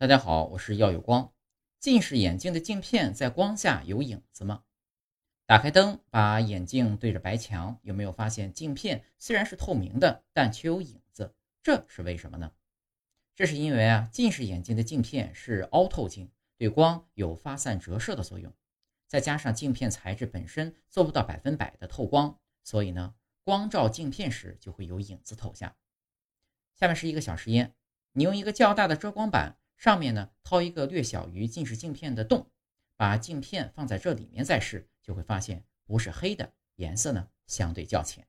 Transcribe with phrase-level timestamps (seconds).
[0.00, 1.32] 大家好，我是耀有光。
[1.80, 4.62] 近视眼镜的镜片在光下有影子吗？
[5.44, 11.34] 打开灯，把眼镜对着白墙，有没有发现镜片虽然是透明的，但却有影子？
[11.64, 12.52] 这是为什么呢？
[13.34, 18.54] 这是因为啊，近视眼镜的镜片是凹透镜，对光有发散折射的作用，
[19.08, 25.74] 再加上镜片材质本身做不到百分百的透光，所以呢，光照镜片时就会有影子透下。
[26.76, 27.74] 下面是一个小实验，
[28.12, 29.57] 你用一个较大的遮光板。
[29.78, 32.50] 上面呢掏一个略小于近视镜片的洞，
[32.96, 38.27] 把镜片放在这里面再试，就会发现不是黑的，颜色呢相对较浅。